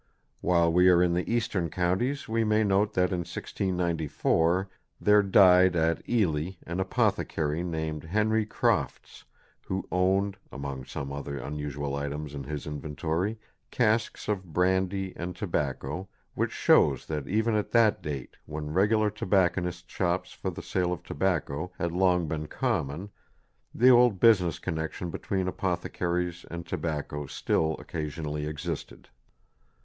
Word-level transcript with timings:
While 0.41 0.73
we 0.73 0.89
are 0.89 1.03
in 1.03 1.13
the 1.13 1.31
eastern 1.31 1.69
counties 1.69 2.27
we 2.27 2.43
may 2.43 2.63
note 2.63 2.93
that 2.95 3.11
in 3.11 3.19
1694 3.19 4.67
there 4.99 5.21
died 5.21 5.75
at 5.75 6.01
Ely 6.09 6.53
an 6.65 6.79
apothecary 6.79 7.61
named 7.63 8.05
Henry 8.05 8.43
Crofts, 8.47 9.25
who 9.67 9.87
owned, 9.91 10.37
among 10.51 10.85
some 10.85 11.13
other 11.13 11.37
unusual 11.37 11.95
items 11.95 12.33
in 12.33 12.45
his 12.45 12.65
inventory, 12.65 13.37
casks 13.69 14.27
of 14.27 14.43
brandy 14.51 15.13
and 15.15 15.35
tobacco, 15.35 16.09
which 16.33 16.49
shows 16.51 17.05
that 17.05 17.27
even 17.27 17.53
at 17.53 17.69
that 17.69 18.01
date, 18.01 18.37
when 18.47 18.73
regular 18.73 19.11
tobacconists' 19.11 19.83
shops 19.85 20.33
for 20.33 20.49
the 20.49 20.63
sale 20.63 20.91
of 20.91 21.03
tobacco 21.03 21.71
had 21.77 21.91
long 21.91 22.27
been 22.27 22.47
common, 22.47 23.11
the 23.71 23.89
old 23.91 24.19
business 24.19 24.57
connexion 24.57 25.11
between 25.11 25.47
apothecaries 25.47 26.43
and 26.49 26.65
tobacco 26.65 27.27
still 27.27 27.75
occasionally 27.77 28.47
existed. 28.47 29.07